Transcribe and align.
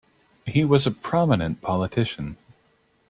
He 0.47 0.65
was 0.65 0.87
a 0.87 0.89
prominent 0.89 1.61
politician. 1.61 2.35